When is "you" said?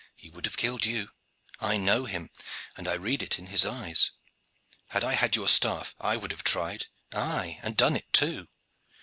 0.83-1.11